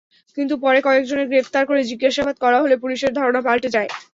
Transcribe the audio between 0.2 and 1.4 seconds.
কিন্তু পরে কয়েকজনকে